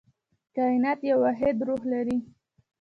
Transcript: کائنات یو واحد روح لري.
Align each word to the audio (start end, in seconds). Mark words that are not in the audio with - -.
کائنات 0.55 0.99
یو 1.09 1.17
واحد 1.23 1.55
روح 1.67 1.81
لري. 1.91 2.17